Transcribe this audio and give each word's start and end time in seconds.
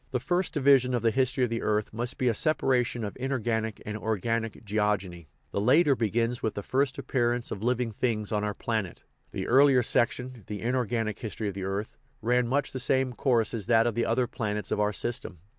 The 0.09 0.19
first 0.19 0.51
division 0.55 0.95
of 0.95 1.03
the 1.03 1.11
history 1.11 1.43
of 1.43 1.51
the 1.51 1.61
earth 1.61 1.93
must 1.93 2.17
be 2.17 2.27
a 2.27 2.33
separation 2.33 3.03
of 3.03 3.15
inorganic 3.19 3.79
and 3.85 3.95
organic 3.95 4.65
geogeny; 4.65 5.27
the 5.51 5.61
latter 5.61 5.95
begins 5.95 6.41
with 6.41 6.55
the 6.55 6.63
first 6.63 6.97
appearance 6.97 7.51
of 7.51 7.61
living 7.61 7.91
things 7.91 8.31
on 8.31 8.43
our 8.43 8.55
planet. 8.55 9.03
The 9.31 9.47
earlier 9.47 9.83
section, 9.83 10.43
the 10.47 10.61
inor 10.63 10.87
ganic 10.89 11.19
history 11.19 11.49
of 11.49 11.53
the 11.53 11.65
earth, 11.65 11.99
ran 12.19 12.47
much 12.47 12.71
the 12.71 12.79
same 12.79 13.13
course 13.13 13.53
as 13.53 13.67
that 13.67 13.85
of 13.85 13.93
the 13.93 14.07
other 14.07 14.25
planets 14.25 14.71
of 14.71 14.79
our 14.79 14.91
system. 14.91 15.37